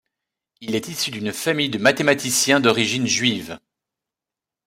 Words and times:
Il 0.61 0.73
est 0.73 0.87
issu 0.87 1.11
d'une 1.11 1.31
famille 1.31 1.69
de 1.69 1.77
mathématiciens 1.77 2.59
d'origine 2.59 3.05
juive. 3.05 3.59